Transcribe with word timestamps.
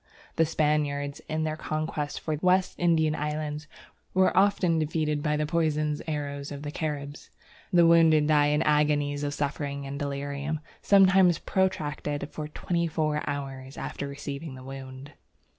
The 0.35 0.47
Spaniards, 0.47 1.21
in 1.29 1.43
their 1.43 1.55
conquest 1.55 2.21
of 2.21 2.25
the 2.25 2.39
West 2.43 2.73
Indian 2.79 3.13
islands, 3.13 3.67
were 4.15 4.35
often 4.35 4.79
defeated 4.79 5.21
by 5.21 5.37
the 5.37 5.45
poisoned 5.45 6.01
arrows 6.07 6.51
of 6.51 6.63
the 6.63 6.71
Caribs. 6.71 7.29
The 7.71 7.85
wounded 7.85 8.25
died 8.27 8.47
in 8.53 8.61
agonies 8.63 9.23
of 9.23 9.35
suffering 9.35 9.85
and 9.85 9.99
delirium, 9.99 10.59
sometimes 10.81 11.37
protracted 11.37 12.27
for 12.31 12.47
twenty 12.47 12.87
four 12.87 13.21
hours 13.29 13.77
after 13.77 14.07
receiving 14.07 14.55
the 14.55 14.63
wound. 14.63 15.11